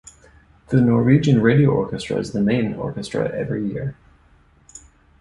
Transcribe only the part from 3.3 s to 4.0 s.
every year.